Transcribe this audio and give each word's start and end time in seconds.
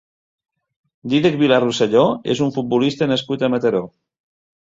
Dídac 1.13 1.37
Vilà 1.41 1.59
Rosselló 1.63 2.07
és 2.37 2.41
un 2.47 2.49
futbolista 2.57 3.11
nascut 3.13 3.45
a 3.49 3.53
Mataró. 3.57 3.85